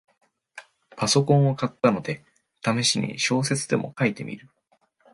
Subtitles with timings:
[0.97, 2.25] パソコンを買ったので、
[2.63, 4.49] ためしに小説でも書いてみる